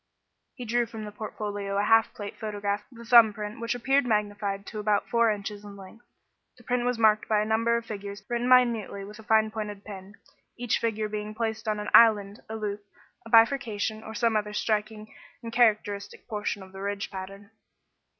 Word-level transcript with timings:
He 0.55 0.65
drew 0.65 0.87
from 0.87 1.05
the 1.05 1.11
portfolio 1.11 1.77
a 1.77 1.83
half 1.83 2.11
plate 2.15 2.35
photograph 2.39 2.91
of 2.91 2.97
the 2.97 3.05
thumb 3.05 3.33
print 3.33 3.59
which 3.59 3.75
appeared 3.75 4.03
magnified 4.07 4.65
to 4.65 4.79
about 4.79 5.07
four 5.07 5.29
inches 5.29 5.63
in 5.63 5.77
length. 5.77 6.07
The 6.57 6.63
print 6.63 6.85
was 6.85 6.97
marked 6.97 7.27
by 7.29 7.39
a 7.39 7.45
number 7.45 7.77
of 7.77 7.85
figures 7.85 8.23
written 8.27 8.47
minutely 8.49 9.03
with 9.05 9.19
a 9.19 9.23
fine 9.23 9.51
pointed 9.51 9.85
pen, 9.85 10.15
each 10.57 10.79
figure 10.79 11.07
being 11.07 11.35
placed 11.35 11.67
on 11.67 11.79
an 11.79 11.89
"island," 11.93 12.39
a 12.49 12.55
loop, 12.55 12.83
a 13.27 13.29
bifurcation 13.29 14.01
or 14.01 14.15
some 14.15 14.35
other 14.35 14.53
striking 14.53 15.13
and 15.43 15.53
characteristic 15.53 16.27
portion 16.27 16.63
of 16.63 16.71
the 16.71 16.81
ridge 16.81 17.11
pattern. 17.11 17.51